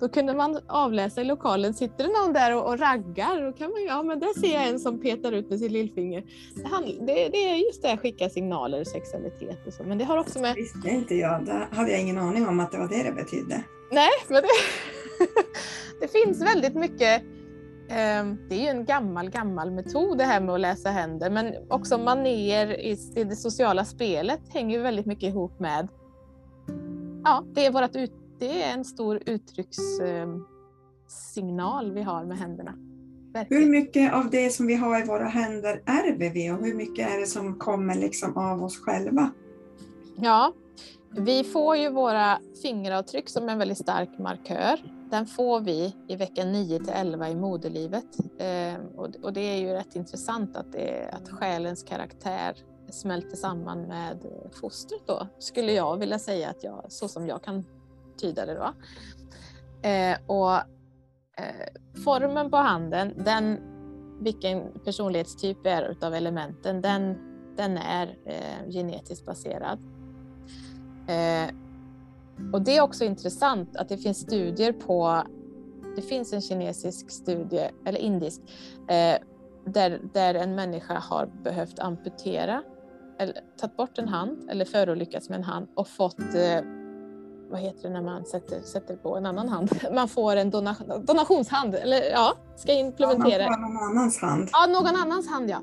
[0.00, 3.42] Då kunde man avläsa i lokalen, sitter det någon där och, och raggar?
[3.46, 6.24] Då kan man ja men där ser jag en som petar ut med sitt lillfinger.
[6.54, 9.82] Det, det, det är just det, skicka signaler, sexualitet och så.
[9.82, 10.54] Men det har också med...
[10.54, 13.64] Visste inte jag, det hade jag ingen aning om att det var det det betydde.
[13.92, 14.48] Nej, men det,
[16.00, 17.22] det finns väldigt mycket
[17.90, 21.54] Ehm, det är ju en gammal, gammal metod det här med att läsa händer, men
[21.68, 25.88] också maner i det sociala spelet hänger ju väldigt mycket ihop med,
[27.24, 32.74] ja, det är, vårat ut, det är en stor uttryckssignal vi har med händerna.
[33.32, 33.62] Verkligen.
[33.62, 37.10] Hur mycket av det som vi har i våra händer ärver vi och hur mycket
[37.10, 39.30] är det som kommer liksom av oss själva?
[40.16, 40.52] Ja,
[41.10, 44.78] vi får ju våra fingeravtryck som en väldigt stark markör
[45.10, 48.04] den får vi i vecka 9 till 11 i moderlivet.
[48.38, 52.56] Eh, och, och, det är ju rätt intressant att, det, att själens karaktär
[52.90, 57.64] smälter samman med fostret då, skulle jag vilja säga att jag, så som jag kan
[58.16, 58.74] tyda det då.
[59.88, 60.54] Eh, och
[61.38, 63.58] eh, formen på handen, den,
[64.20, 67.18] vilken personlighetstyp är utav elementen, den,
[67.56, 69.78] den är eh, genetiskt baserad.
[71.08, 71.54] Eh,
[72.52, 75.22] och det är också intressant att det finns studier på,
[75.96, 78.40] det finns en kinesisk studie, eller indisk,
[78.88, 79.18] eh,
[79.64, 82.62] där, där en människa har behövt amputera,
[83.18, 86.60] eller tagit bort en hand, eller förolyckats med en hand och fått eh,
[87.50, 89.70] vad heter det när man sätter, sätter på en annan hand?
[89.94, 90.76] Man får en dona,
[91.06, 93.42] donationshand, eller ja, ska implementera.
[93.42, 94.48] Ja, någon annans hand.
[94.52, 95.62] Ja, någon annans hand ja.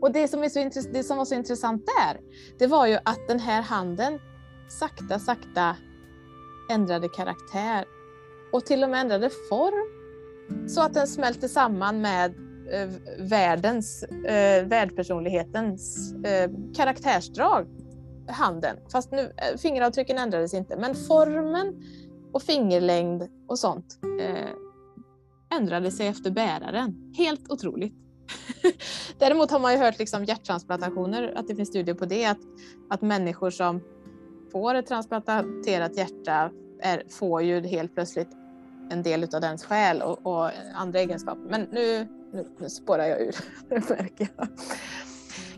[0.00, 2.20] Och det som, är så det som var så intressant där,
[2.58, 4.18] det var ju att den här handen
[4.68, 5.76] sakta, sakta
[6.70, 7.84] ändrade karaktär
[8.52, 10.00] och till och med ändrade form
[10.68, 12.34] så att den smälte samman med
[12.72, 17.66] eh, världens, eh, värdpersonlighetens eh, karaktärsdrag,
[18.28, 18.76] handen.
[18.92, 21.82] Fast nu, eh, fingeravtrycken ändrades inte, men formen
[22.32, 27.14] och fingerlängd och sånt eh, ändrade sig efter bäraren.
[27.16, 27.94] Helt otroligt.
[29.18, 32.40] Däremot har man ju hört liksom hjärttransplantationer, att det finns studier på det, att,
[32.90, 33.80] att människor som
[34.52, 36.50] får ett transplanterat hjärta
[36.82, 38.28] är, får ju helt plötsligt
[38.90, 41.50] en del av dens själ och, och andra egenskaper.
[41.50, 43.36] Men nu, nu, nu spårar jag ur,
[43.68, 44.48] det märker jag.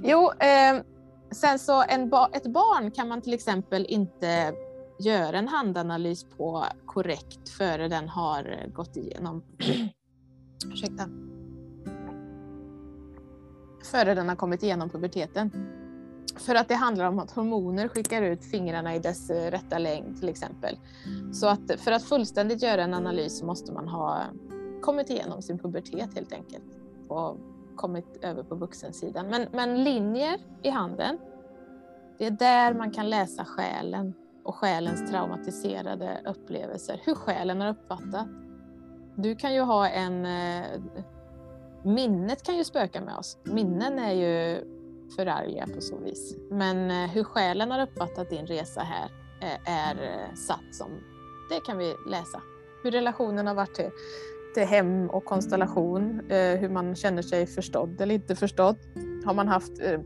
[0.02, 0.82] Jo, eh,
[1.30, 4.52] sen så en ba ett barn kan man till exempel inte
[4.98, 9.42] göra en handanalys på korrekt före den har gått igenom
[10.66, 11.08] Ursäkta.
[13.84, 15.50] Före den har kommit igenom puberteten.
[16.36, 20.18] För att det handlar om att hormoner skickar ut fingrarna i dess eh, rätta längd
[20.18, 20.78] till exempel.
[21.32, 24.22] Så att för att fullständigt göra en analys måste man ha
[24.82, 26.64] kommit igenom sin pubertet helt enkelt
[27.08, 27.36] och
[27.76, 29.26] kommit över på vuxensidan.
[29.26, 31.18] Men, men linjer i handen,
[32.18, 34.14] det är där man kan läsa själen
[34.44, 38.26] och själens traumatiserade upplevelser, hur själen har uppfattat.
[39.16, 40.26] Du kan ju ha en...
[40.26, 40.80] Eh,
[41.84, 43.38] minnet kan ju spöka med oss.
[43.44, 44.64] Minnen är ju
[45.16, 46.36] förargliga på så vis.
[46.50, 50.90] Men eh, hur själen har uppfattat din resa här eh, är eh, satt som,
[51.50, 52.42] det kan vi läsa.
[52.82, 53.90] Hur relationen har varit till,
[54.54, 58.76] till hem och konstellation, eh, hur man känner sig förstådd eller inte förstådd.
[59.24, 60.00] Har man haft eh,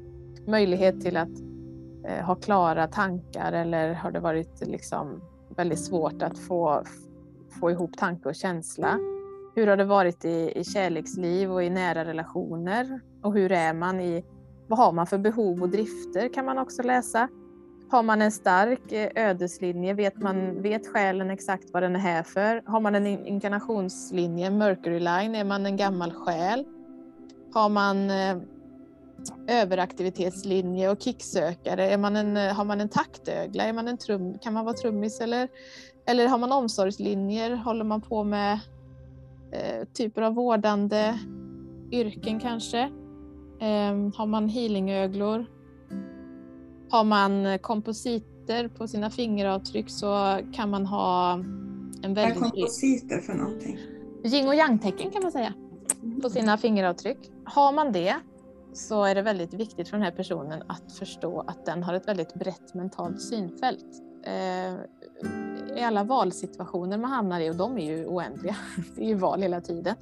[0.46, 1.40] möjlighet till att
[2.04, 5.22] eh, ha klara tankar eller har det varit liksom
[5.56, 6.82] väldigt svårt att få,
[7.60, 8.98] få ihop tanke och känsla?
[9.54, 13.00] Hur har det varit i, i kärleksliv och i nära relationer?
[13.22, 14.24] Och hur är man i,
[14.68, 17.28] vad har man för behov och drifter kan man också läsa.
[17.90, 22.22] Har man en stark eh, ödeslinje, vet, man, vet själen exakt vad den är här
[22.22, 22.62] för?
[22.66, 26.64] Har man en inkarnationslinje, Mercury line, är man en gammal själ?
[27.52, 28.36] Har man eh,
[29.48, 31.90] överaktivitetslinje och kicksökare?
[31.90, 33.64] Är man en, eh, har man en taktögla?
[33.64, 35.20] Är man en trum, kan man vara trummis?
[35.20, 35.48] Eller,
[36.06, 37.56] eller har man omsorgslinjer?
[37.56, 38.60] Håller man på med
[39.52, 41.18] eh, typer av vårdande
[41.92, 42.80] yrken kanske?
[43.60, 45.55] Eh, har man healingöglor?
[46.90, 51.32] Har man kompositer på sina fingeravtryck så kan man ha
[52.02, 52.16] en väldigt...
[52.16, 53.78] Vad är kompositer för någonting?
[54.24, 55.52] Yin och yang-tecken kan man säga
[56.22, 57.18] på sina fingeravtryck.
[57.44, 58.16] Har man det
[58.72, 62.08] så är det väldigt viktigt för den här personen att förstå att den har ett
[62.08, 64.02] väldigt brett mentalt synfält.
[64.22, 64.74] Eh,
[65.78, 68.56] I alla valsituationer man hamnar i, och de är ju oändliga,
[68.96, 69.94] det är ju val hela tiden.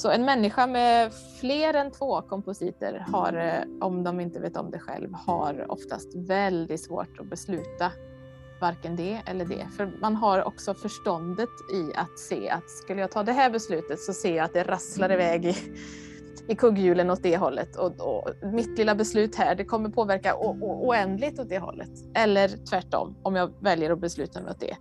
[0.00, 4.70] Så en människa med fler än två kompositer har, eh, om de inte vet om
[4.70, 7.92] det själv, har oftast väldigt svårt att besluta
[8.60, 9.66] varken det eller det.
[9.76, 14.00] För man har också förståndet i att se att skulle jag ta det här beslutet
[14.00, 15.56] så ser jag att det rasslar iväg i,
[16.48, 20.58] i kugghjulen åt det hållet och, och mitt lilla beslut här det kommer påverka o,
[20.60, 21.90] o, oändligt åt det hållet.
[22.14, 24.76] Eller tvärtom om jag väljer att besluta mig åt det.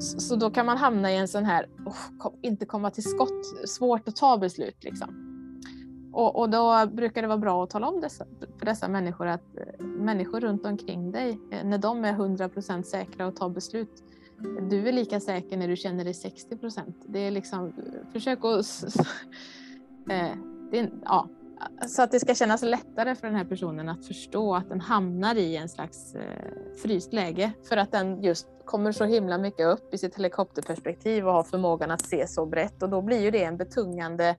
[0.00, 3.02] Så, så då kan man hamna i en sån här, oh, kom, inte komma till
[3.02, 5.22] skott, svårt att ta beslut liksom.
[6.12, 8.26] Och, och, då brukar det vara bra att tala om dessa,
[8.58, 13.26] för dessa människor att eh, människor runt omkring dig, eh, när de är 100% säkra
[13.26, 14.02] att ta beslut,
[14.70, 16.96] du är lika säker när du känner dig 60 procent.
[17.08, 18.84] Det är liksom, eh, försök att...
[20.10, 20.36] Äh,
[20.70, 21.28] det, ja,
[21.88, 25.34] så att det ska kännas lättare för den här personen att förstå att den hamnar
[25.34, 26.22] i en slags eh,
[26.82, 31.32] fryst läge för att den just kommer så himla mycket upp i sitt helikopterperspektiv och
[31.32, 34.36] har förmågan att se så brett och då blir ju det en betungande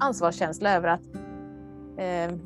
[0.00, 1.14] ansvarskänsla över att
[1.98, 2.38] eh,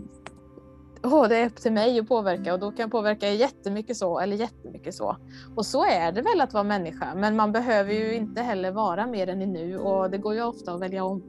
[1.03, 4.19] oh, det är upp till mig att påverka och då kan jag påverka jättemycket så
[4.19, 5.17] eller jättemycket så.
[5.57, 9.07] Och så är det väl att vara människa, men man behöver ju inte heller vara
[9.07, 11.23] mer än i nu och det går ju ofta att välja om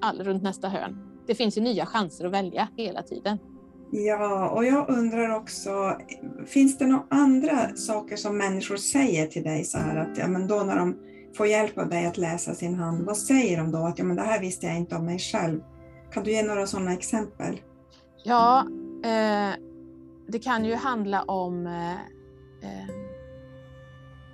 [0.00, 1.07] all, runt nästa hörn.
[1.28, 3.38] Det finns ju nya chanser att välja hela tiden.
[3.90, 5.96] Ja, och jag undrar också,
[6.46, 10.48] finns det några andra saker som människor säger till dig så här att ja, men
[10.48, 10.96] då när de
[11.36, 13.78] får hjälp av dig att läsa sin hand, vad säger de då?
[13.78, 15.60] Att ja, men det här visste jag inte om mig själv.
[16.12, 17.60] Kan du ge några sådana exempel?
[18.24, 18.60] Ja,
[19.04, 19.54] eh,
[20.28, 23.07] det kan ju handla om eh, eh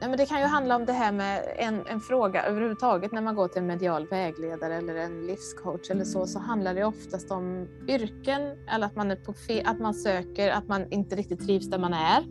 [0.05, 3.21] Ja, men det kan ju handla om det här med en, en fråga överhuvudtaget när
[3.21, 7.31] man går till en medial vägledare eller en livscoach eller så, så handlar det oftast
[7.31, 11.71] om yrken eller att man, är på att man söker, att man inte riktigt trivs
[11.71, 12.25] där man är.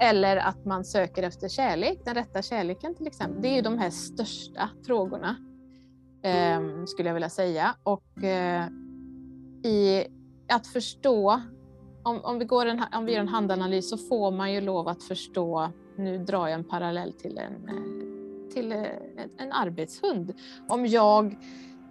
[0.00, 3.42] Eller att man söker efter kärlek, den rätta kärleken till exempel.
[3.42, 5.36] Det är ju de här största frågorna
[6.22, 7.74] eh, skulle jag vilja säga.
[7.82, 8.66] Och eh,
[9.64, 10.06] i
[10.48, 11.40] att förstå,
[12.02, 14.88] om, om, vi går en, om vi gör en handanalys så får man ju lov
[14.88, 18.84] att förstå nu drar jag en parallell till en, eh, till eh,
[19.38, 20.32] en arbetshund.
[20.68, 21.36] Om jag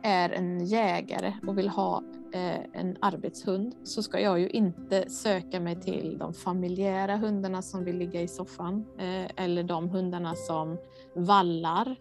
[0.03, 5.59] är en jägare och vill ha eh, en arbetshund så ska jag ju inte söka
[5.59, 8.85] mig till de familjära hundarna som vill ligga i soffan
[9.35, 10.77] eller de hundarna som
[11.15, 11.95] vallar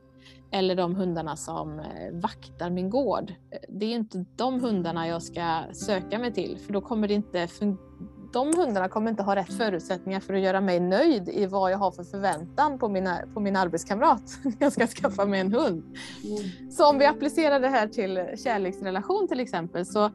[0.51, 3.33] eller de hundarna som vaktar min gård.
[3.68, 7.47] Det är inte de hundarna jag ska söka mig till för då kommer det inte
[7.47, 7.88] fungera
[8.33, 11.79] de hundarna kommer inte ha rätt förutsättningar för att göra mig nöjd i vad jag
[11.79, 15.85] har för förväntan på, mina, på min arbetskamrat när jag ska skaffa mig en hund.
[16.25, 16.71] Mm.
[16.71, 20.11] Så om vi applicerar det här till kärleksrelation till exempel så,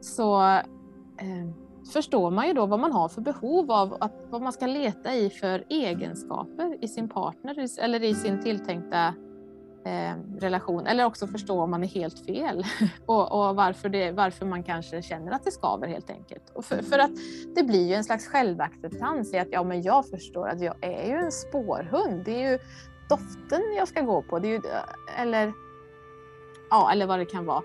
[0.00, 1.48] så eh,
[1.92, 5.14] förstår man ju då vad man har för behov av, att, vad man ska leta
[5.14, 9.14] i för egenskaper i sin partner eller i sin tilltänkta
[9.88, 12.64] eh, relation eller också förstå om man är helt fel
[13.06, 16.42] och, och, varför, det, varför man kanske känner att det skaver helt enkelt.
[16.54, 17.10] Och för, för, att
[17.54, 21.06] det blir ju en slags självacceptans i att ja, men jag förstår att jag är
[21.06, 22.24] ju en spårhund.
[22.24, 22.58] Det är ju
[23.08, 24.38] doften jag ska gå på.
[24.38, 24.60] Det är ju,
[25.18, 25.52] eller,
[26.70, 27.62] ja, eller vad det kan vara.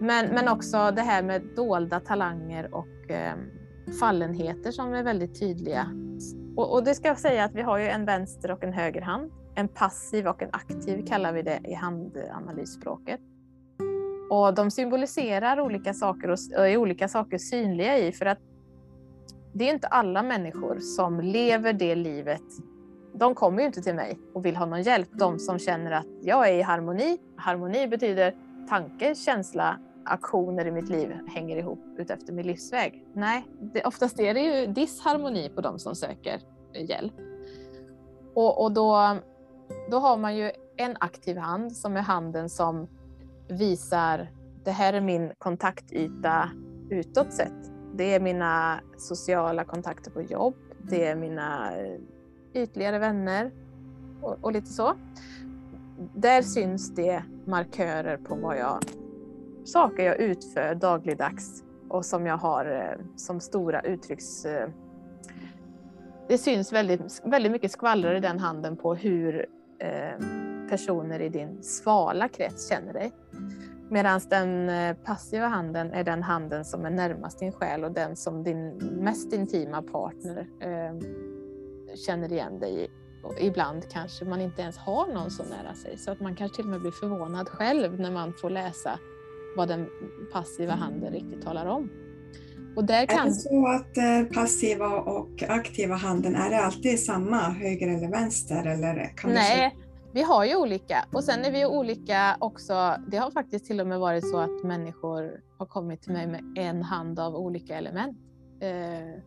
[0.00, 3.34] Men, men också det här med dolda talanger och eh,
[4.00, 5.86] fallenheter som är väldigt tydliga.
[6.56, 9.00] Och, och det ska jag säga att vi har ju en vänster och en höger
[9.00, 13.20] hand en passiv och en aktiv kallar vi det i handanalysspråket.
[14.30, 16.38] Och de symboliserar olika saker och
[16.68, 18.38] är olika saker synliga i för att
[19.52, 22.42] det är inte alla människor som lever det livet.
[23.14, 25.08] De kommer ju inte till mig och vill ha någon hjälp.
[25.12, 27.18] De som känner att jag är i harmoni.
[27.36, 28.34] Harmoni betyder
[28.68, 33.06] tanke, känsla aktioner i mitt liv hänger ihop utefter min livsväg.
[33.12, 36.40] Nej, det, oftast är det ju disharmoni på de som söker
[36.74, 37.14] hjälp.
[38.34, 39.16] Och, och då,
[39.90, 42.88] då har man ju en aktiv hand som är handen som
[43.48, 44.28] visar
[44.64, 46.50] det här är min kontaktyta
[46.90, 47.72] utåt sett.
[47.94, 52.00] Det är mina sociala kontakter på jobb, det är mina eh,
[52.54, 53.50] ytligare vänner
[54.22, 54.94] och, och lite så.
[56.14, 58.78] Där syns det markörer på vad jag,
[59.64, 64.44] saker jag utför dagligdags och som jag har eh, som stora uttrycks...
[64.44, 64.68] Eh,
[66.28, 69.46] det syns väldigt, väldigt mycket skvallrar i den handen på hur
[69.78, 70.26] eh,
[70.68, 73.12] personer i din svala krets känner dig.
[73.90, 78.16] Medan den eh, passiva handen är den handen som är närmast din själ och den
[78.16, 81.00] som din mest intima partner eh,
[82.06, 82.88] känner igen dig i.
[83.22, 86.56] Och ibland kanske man inte ens har någon så nära sig så att man kanske
[86.56, 88.98] till och med blir förvånad själv när man får läsa
[89.56, 89.88] vad den
[90.32, 91.90] passiva handen riktigt talar om.
[92.76, 93.18] Och där kan...
[93.18, 98.10] Är det så att eh, passiva och aktiva handen, är det alltid samma, höger eller
[98.10, 98.66] vänster?
[98.66, 99.76] Eller kan Nej,
[100.12, 101.04] vi har ju olika.
[101.12, 102.96] Och sen är vi olika också.
[103.08, 106.42] Det har faktiskt till och med varit så att människor har kommit till mig med
[106.56, 108.18] en hand av olika element.
[108.60, 109.20] Eh,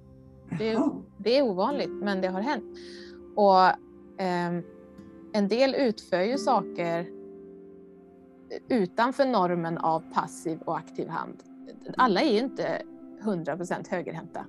[0.59, 2.63] det är, det är ovanligt, men det har hänt.
[3.35, 3.65] Och
[4.21, 4.63] eh,
[5.33, 7.07] en del utför ju saker
[8.69, 11.43] utanför normen av passiv och aktiv hand.
[11.97, 12.81] Alla är ju inte
[13.21, 14.45] 100% högerhänta.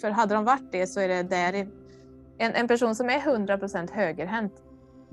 [0.00, 1.68] För hade de varit det så är det där
[2.38, 4.52] en, en person som är 100% högerhänt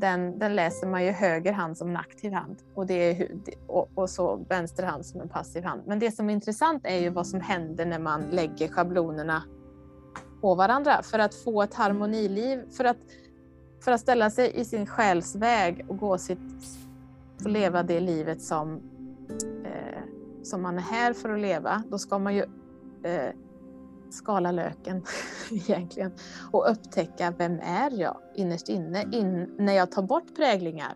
[0.02, 3.30] den, den läser man ju höger hand som en aktiv hand och, det är,
[3.68, 5.82] och, och, så vänster hand som en passiv hand.
[5.86, 9.44] Men det som är intressant är ju vad som händer när man lägger schablonerna
[10.42, 12.98] på varandra för att få ett harmoniliv, för att,
[13.84, 16.40] för att ställa sig i sin själsväg och gå sitt,
[17.44, 18.82] få leva det livet som,
[19.66, 20.02] eh,
[20.44, 21.84] som man är här för att leva.
[21.90, 22.46] Då ska man ju
[23.04, 23.34] eh,
[24.10, 25.04] skala löken
[25.52, 26.12] egentligen
[26.52, 30.94] och upptäcka vem är jag innerst inne in, när jag tar bort präglingar,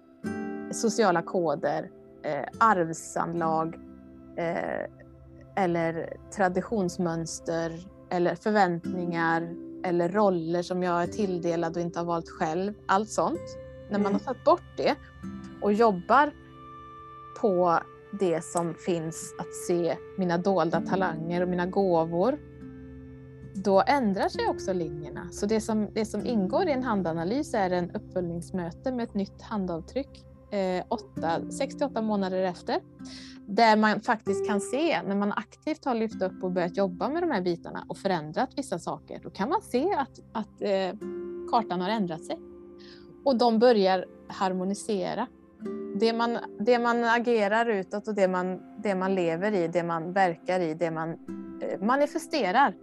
[0.71, 1.91] sociala koder,
[2.23, 3.75] eh, arvsanlag
[4.37, 4.89] eh,
[5.55, 7.71] eller traditionsmönster
[8.09, 12.73] eller förväntningar eller roller som jag är tilldelad och inte har valt själv.
[12.87, 13.57] Allt sånt.
[13.89, 14.13] När man mm.
[14.13, 14.95] har tagit bort det
[15.61, 16.33] och jobbar
[17.41, 17.79] på
[18.19, 22.39] det som finns att se mina dolda talanger och mina gåvor.
[23.55, 25.29] Då ändrar sig också linjerna.
[25.31, 29.41] Så det som, det som ingår i en handanalys är en uppföljningsmöte med ett nytt
[29.41, 32.79] handavtryck eh, 6-8 månader efter.
[33.47, 37.23] Där man faktiskt kan se när man aktivt har lyft upp och börjat jobba med
[37.23, 39.19] de här bitarna och förändrat vissa saker.
[39.23, 40.99] Då kan man se att, att eh,
[41.51, 42.39] kartan har ändrat sig.
[43.25, 45.27] Och de börjar harmonisera.
[45.99, 50.13] Det man, det man agerar utåt och det man, det man lever i, det man
[50.13, 51.09] verkar i, det man
[51.61, 52.75] eh, manifesterar,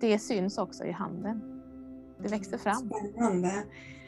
[0.00, 1.40] det syns också i handen.
[2.22, 2.90] Det växer fram.
[2.90, 3.52] Spännande.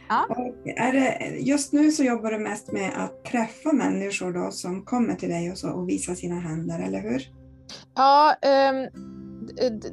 [0.08, 0.26] Ja.
[0.64, 5.14] är det, just nu så jobbar du mest med att träffa människor då som kommer
[5.14, 7.22] till dig och, så, och visar sina händer, eller hur?
[7.94, 8.88] Ja, um,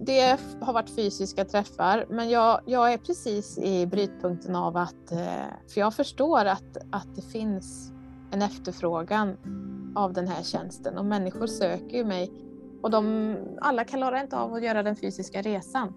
[0.05, 5.17] det har varit fysiska träffar, men jag, jag är precis i brytpunkten av att, eh,
[5.73, 7.92] för jag förstår att, att det finns
[8.33, 9.37] en efterfrågan
[9.95, 12.31] av den här tjänsten och människor söker ju mig
[12.81, 15.93] och de, alla klarar inte av att göra den fysiska resan.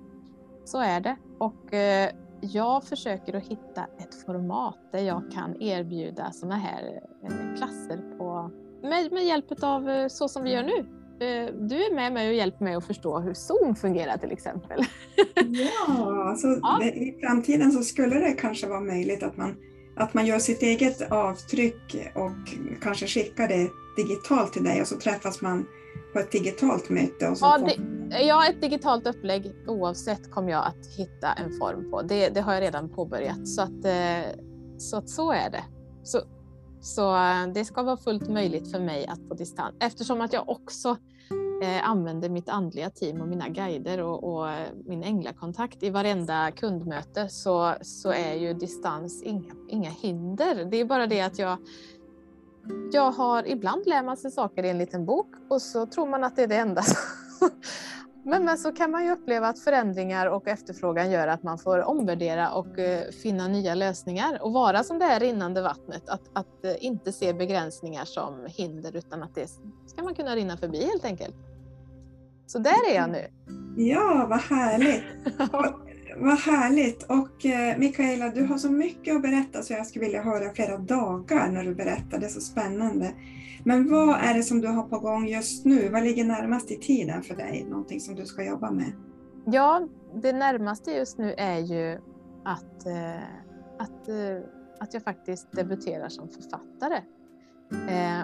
[0.64, 1.16] Så är det.
[1.38, 7.56] Och eh, jag försöker att hitta ett format där jag kan erbjuda sådana här eh,
[7.56, 8.50] klasser på,
[8.82, 10.78] med, med hjälp av eh, så som vi gör nu.
[11.26, 14.80] Eh, du är med mig och hjälper mig att förstå hur Zoom fungerar till exempel.
[15.46, 16.84] Ja, alltså ja.
[16.84, 19.56] i framtiden så skulle det kanske vara möjligt att man,
[19.96, 24.98] att man gör sitt eget avtryck och kanske skickar det digitalt till dig och så
[24.98, 25.66] träffas man
[26.12, 27.28] på ett digitalt möte?
[27.28, 31.90] Och så ja, det, ja, ett digitalt upplägg oavsett kommer jag att hitta en form
[31.90, 32.02] på.
[32.02, 34.40] Det, det har jag redan påbörjat så att, eh,
[34.78, 35.64] så, att så är det.
[36.02, 36.20] Så,
[36.80, 40.48] så eh, det ska vara fullt möjligt för mig att på distans eftersom att jag
[40.48, 40.96] också
[41.62, 46.50] eh, använder mitt andliga team och mina guider och, och eh, min änglakontakt i varenda
[46.50, 50.64] kundmöte så, så är ju distans inga, inga hinder.
[50.64, 51.58] Det är bara det att jag
[52.92, 56.24] jag har, ibland lär man sig saker i en liten bok och så tror man
[56.24, 56.82] att det är det enda.
[58.28, 61.82] Men, men så kan man ju uppleva att förändringar och efterfrågan gör att man får
[61.82, 66.08] omvärdera och uh, finna nya lösningar och vara som det här rinnande vattnet.
[66.08, 69.50] Att, att uh, inte se begränsningar som hinder utan att det
[69.86, 71.36] ska man kunna rinna förbi helt enkelt.
[72.46, 73.26] Så där är jag nu.
[73.76, 75.04] Ja, vad härligt!
[76.18, 77.02] vad härligt!
[77.02, 80.78] Och eh, Mikaela, du har så mycket att berätta så jag skulle vilja höra flera
[80.78, 82.18] dagar när du berättar.
[82.18, 83.12] Det är så spännande.
[83.64, 85.88] Men vad är det som du har på gång just nu?
[85.88, 87.66] Vad ligger närmast i tiden för dig?
[87.70, 88.92] Någonting som du ska jobba med?
[89.46, 92.00] Ja, det närmaste just nu är ju
[92.44, 93.22] att, eh,
[93.78, 94.48] att, eh,
[94.80, 97.00] att jag faktiskt debuterar som författare.
[97.88, 98.20] Eh,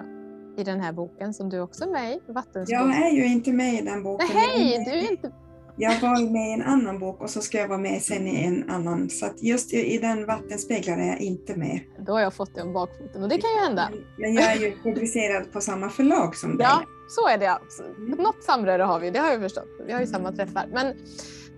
[0.57, 2.79] I den här boken som du också är med i, Vattenskog.
[2.79, 4.27] Jag är ju inte med i den boken.
[4.33, 5.31] Nej, du är inte
[5.77, 8.43] jag var med i en annan bok och så ska jag vara med sen i
[8.43, 9.09] en annan.
[9.09, 11.79] Så att just i, den Vattenspeglar är jag inte med.
[11.99, 13.89] Då har jag fått om bakfoten och det kan ju hända.
[14.17, 16.67] Men jag är ju publicerad på samma förlag som dig.
[16.69, 17.45] Ja, så är det.
[17.45, 17.59] Ja.
[18.17, 19.67] Något samröre har vi, det har jag förstått.
[19.87, 20.67] Vi har ju samma träffar.
[20.73, 20.93] Men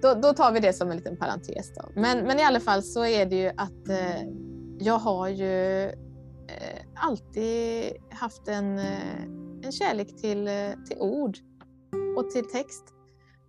[0.01, 1.74] då, då tar vi det som en liten parentes.
[1.76, 1.89] Då.
[1.95, 4.30] Men, men i alla fall så är det ju att eh,
[4.80, 5.84] jag har ju
[6.47, 9.24] eh, alltid haft en, eh,
[9.63, 10.53] en kärlek till, eh,
[10.88, 11.38] till ord
[12.18, 12.95] och till text.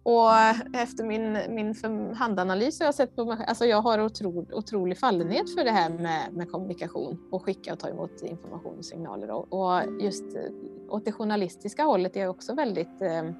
[0.06, 0.30] Och
[0.74, 1.74] efter min, min
[2.14, 5.90] handanalys har jag sett på mig alltså jag har otro, otrolig fallenhet för det här
[5.90, 9.30] med, med kommunikation och skicka och ta emot information och signaler.
[9.30, 10.42] Och, och just eh,
[10.88, 13.30] åt det journalistiska hållet är jag också väldigt eh,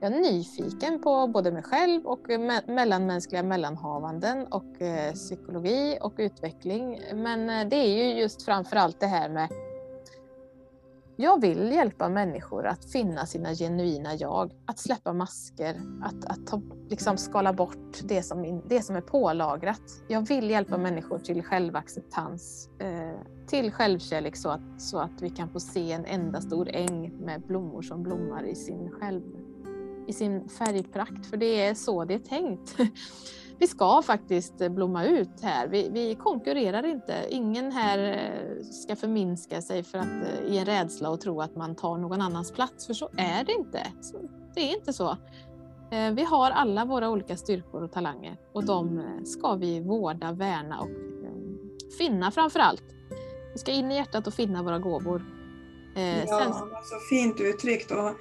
[0.00, 6.14] jag är nyfiken på både mig själv och me mellanmänskliga mellanhavanden och eh, psykologi och
[6.16, 7.00] utveckling.
[7.14, 9.48] Men eh, det är ju just framför allt det här med
[11.16, 16.62] jag vill hjälpa människor att finna sina genuina jag, att släppa masker, att, att ta,
[16.88, 19.82] liksom skala bort det som, det som är pålagrat.
[20.08, 25.48] Jag vill hjälpa människor till självacceptans, eh, till självkärlek så att, så att vi kan
[25.48, 29.22] få se en enda stor äng med blommor som blommar i sin, själv,
[30.06, 32.76] i sin färgprakt, för det är så det är tänkt.
[33.62, 35.68] vi ska faktiskt blomma ut här.
[35.68, 37.14] Vi, vi, konkurrerar inte.
[37.28, 41.56] Ingen här eh, ska förminska sig för att eh, i en rädsla och tro att
[41.56, 43.86] man tar någon annans plats, för så är det inte.
[44.54, 45.10] Det är inte så.
[45.90, 50.80] Eh, vi har alla våra olika styrkor och talanger och de ska vi vårda, värna
[50.80, 50.90] och
[51.98, 52.84] finna framför allt.
[53.52, 55.24] Vi ska in i hjärtat och finna våra gåvor.
[55.94, 56.52] Ja, Sen...
[56.84, 57.90] så fint uttryckt.
[57.90, 58.12] Och,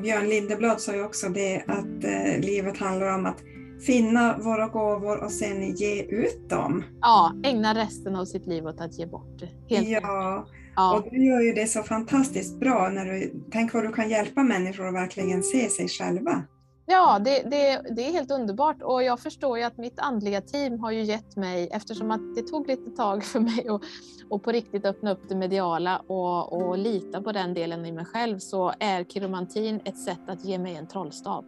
[0.00, 2.04] Björn Lindeblad sa ju också det att
[2.44, 3.42] livet handlar om att
[3.86, 6.84] finna våra gåvor och sen ge ut dem.
[7.00, 9.42] Ja, ägna resten av sitt liv åt att ge bort.
[9.68, 10.46] Helt ja.
[10.76, 12.88] ja, och du gör ju det så fantastiskt bra.
[12.88, 16.42] när du Tänk vad du kan hjälpa människor att verkligen se sig själva.
[16.86, 20.80] Ja, det, det, det är helt underbart och jag förstår ju att mitt andliga team
[20.80, 23.82] har ju gett mig, eftersom att det tog lite tag för mig att
[24.30, 28.04] och på riktigt öppna upp det mediala och, och lita på den delen i mig
[28.04, 31.44] själv, så är kiromantin ett sätt att ge mig en trollstav.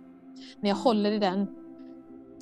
[0.60, 1.61] När jag håller i den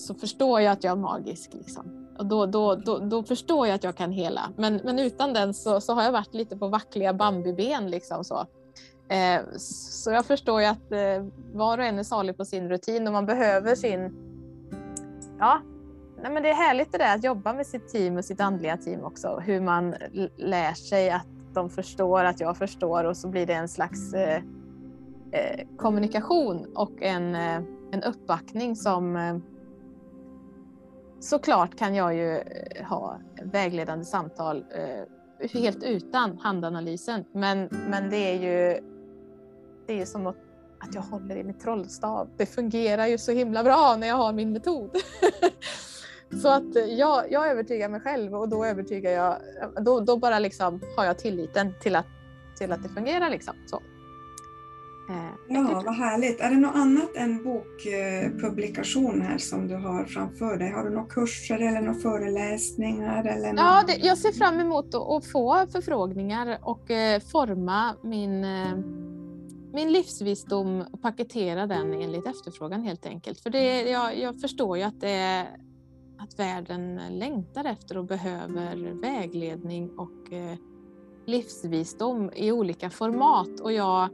[0.06, 1.50] så förstår jag att jag är magisk.
[1.54, 2.00] Liksom.
[2.18, 4.52] Och då, då, då, då, förstår jag att jag kan hela.
[4.56, 7.90] Men, men utan den så, så har jag varit lite på vackliga bambuben.
[7.90, 8.46] Liksom så.
[9.10, 13.06] Eh, så jag förstår ju att eh, var och en är salig på sin rutin
[13.06, 14.14] och man behöver sin...
[15.38, 15.60] Ja,
[16.22, 18.76] nej men det är härligt det där att jobba med sitt team och sitt andliga
[18.76, 19.40] team också.
[19.44, 19.94] Hur man
[20.36, 24.42] lär sig att de förstår att jag förstår och så blir det en slags eh,
[25.32, 29.36] eh kommunikation och en, eh, en uppbackning som eh,
[31.20, 38.16] Såklart kan jag ju eh, ha vägledande samtal eh, helt utan handanalysen, men, men det
[38.16, 38.80] är ju
[39.86, 40.36] det är som att,
[40.78, 42.28] att jag håller i mitt trollstav.
[42.36, 44.90] Det fungerar ju så himla bra när jag har min metod.
[46.42, 49.36] så att jag, jag övertygar mig själv och då övertygar jag,
[49.84, 52.06] då, då bara liksom har jag tilliten till att,
[52.58, 53.30] till att det fungerar.
[53.30, 53.54] Liksom.
[53.66, 53.82] Så.
[55.10, 55.16] Eh,
[55.48, 56.40] ja, vad härligt.
[56.40, 60.70] Är det något annat än bokpublikation här som du har framför dig?
[60.70, 63.24] Har du några kurser eller några föreläsningar?
[63.24, 68.76] Eller Ja, det, jag ser fram emot att få förfrågningar och eh, forma min, eh,
[69.72, 73.40] min livsvisdom och paketera den enligt efterfrågan helt enkelt.
[73.40, 75.46] För det, jag, jag förstår ju att, det,
[76.18, 80.32] att världen längtar efter och behöver vägledning och
[81.26, 83.60] livsvisdom i olika format.
[83.60, 84.08] Och jag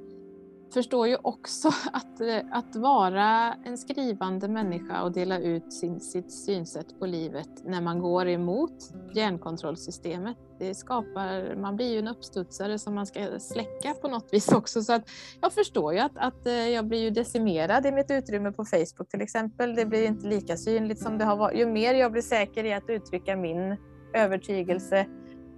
[0.74, 6.32] förstår ju också att, eh, att vara en skrivande människa och dela ut sin, sitt
[6.32, 10.36] synsätt på livet när man går emot hjärnkontrollsystemet.
[10.58, 14.82] Det skapar, man blir ju en uppstudsare som man ska släcka på något vis också.
[14.82, 15.08] Så att
[15.40, 19.08] jag förstår ju att, att eh, jag blir ju decimerad i mitt utrymme på Facebook
[19.08, 19.74] till exempel.
[19.74, 21.58] Det blir inte lika synligt som det har varit.
[21.58, 23.76] Ju mer jag blir säker i att uttrycka min
[24.14, 25.06] övertygelse,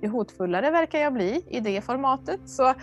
[0.03, 2.41] ju hotfullare verkar jag bli i det formatet.
[2.49, 2.75] Så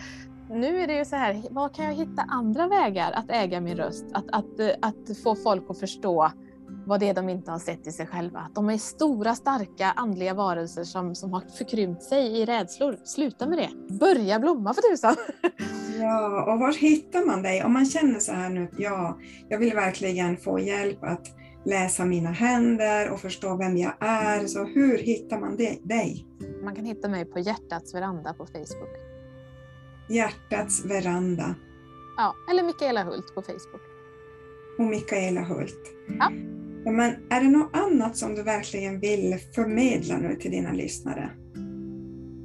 [0.49, 3.77] nu är det ju så här, vad kan jag hitta andra vägar att äga min
[3.77, 4.05] röst?
[4.13, 6.31] Att, att, att få folk att förstå
[6.85, 8.39] vad det är de inte har sett i sig själva.
[8.39, 12.97] Att de är stora, starka andliga varelser som, som har förkrympt sig i rädslor.
[13.03, 13.95] Sluta med det.
[13.95, 15.15] Börja blomma för tusan!
[15.99, 17.63] Ja, och var hittar man dig?
[17.63, 19.17] Om man känner så här nu, ja,
[19.49, 21.27] jag vill verkligen få hjälp att
[21.65, 24.45] läsa mina händer och förstå vem jag är.
[24.45, 26.25] Så hur hittar man dig?
[26.63, 29.04] Man kan hitta mig på Hjärtats veranda på Facebook.
[30.09, 31.55] Hjärtats veranda.
[32.17, 33.81] Ja, eller Mikaela Hult på Facebook.
[34.79, 35.79] Och Mikaela Hult.
[36.19, 36.29] Ja.
[36.91, 41.29] Men är det något annat som du verkligen vill förmedla nu till dina lyssnare?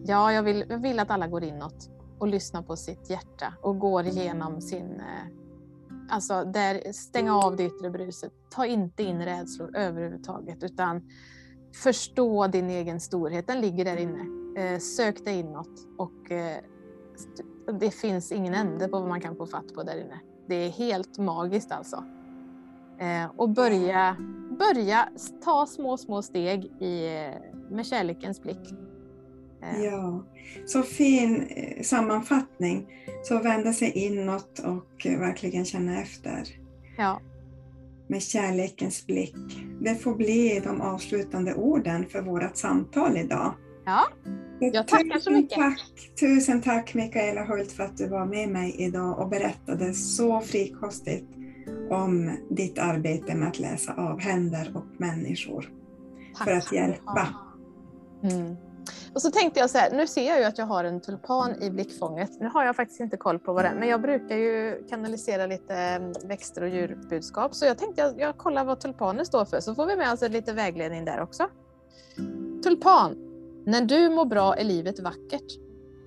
[0.05, 3.79] Ja, jag vill, jag vill att alla går inåt och lyssnar på sitt hjärta och
[3.79, 5.01] går igenom sin...
[5.01, 5.37] eh,
[6.13, 8.33] Alltså, där, stänga av det yttre bruset.
[8.51, 11.03] Ta inte in rädslor överhuvudtaget utan
[11.75, 13.47] förstå din egen storhet.
[13.47, 14.27] Den ligger där inne.
[14.63, 16.57] Eh, Sök dig inåt och eh,
[17.81, 20.21] det finns ingen ände på vad man kan få fatt på där inne.
[20.47, 22.05] Det är helt magiskt alltså.
[22.99, 24.17] Eh, Och börja,
[24.59, 25.09] börja
[25.45, 27.35] ta små, små steg i, eh,
[27.71, 28.75] med kärlekens blick.
[29.63, 30.25] Eh, Ja,
[30.67, 31.49] så fin
[31.83, 32.87] sammanfattning.
[33.23, 36.43] Så vända sig inåt och verkligen känna efter
[36.99, 37.21] ja.
[38.07, 39.37] med kärlekens blick.
[39.81, 43.55] Det får bli de avslutande orden för vårt samtal idag.
[43.85, 44.07] ja.
[44.61, 45.59] Jag tackar så mycket.
[45.59, 45.81] Tack,
[46.21, 51.27] tusen tack Mikaela Hult för att du var med mig idag och berättade så frikostigt
[51.91, 55.71] om ditt arbete med att läsa av händer och människor
[56.37, 57.29] Tack för att hjälpa.
[58.23, 58.57] Mm.
[59.15, 61.63] Och så tänkte jag så här, nu ser jag ju att jag har en tulpan
[61.63, 62.31] i blickfånget.
[62.41, 65.47] Nu har jag faktiskt inte koll på vad det är, men jag brukar ju kanalisera
[65.47, 67.55] lite eh, växter och djurbudskap.
[67.55, 70.21] Så jag tänkte jag, jag kollar vad tulpanen står för, så får vi med oss
[70.21, 71.49] lite vägledning där också.
[72.63, 73.30] Tulpan.
[73.67, 75.59] När du mår bra är livet vackert.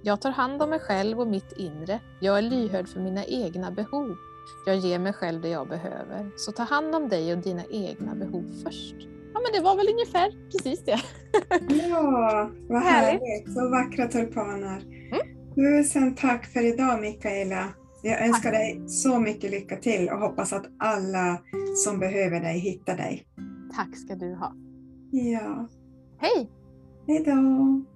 [0.04, 2.00] Jag tar hand om mig själv och mitt inre.
[2.22, 4.16] Jag är lyhörd för mina egna behov.
[4.66, 6.32] Jag ger mig själv det jag behöver.
[6.38, 8.96] Så ta hand om dig och dina egna behov först.
[9.34, 11.00] Ja, men det var väl ungefär precis det.
[11.90, 13.22] Ja, vad Härligt.
[13.22, 13.54] härligt.
[13.54, 14.84] Så vackra tulpaner.
[15.12, 15.54] Mm.
[15.56, 17.70] Tusen tack för idag Mikaela.
[18.04, 21.42] Jag önskar dig så mycket lycka till och hoppas att alla
[21.86, 23.26] som behöver dig hittar dig.
[23.76, 24.54] Tack ska du ha.
[25.12, 25.68] Ja,
[26.18, 26.50] Hej!
[27.08, 27.93] Hej då.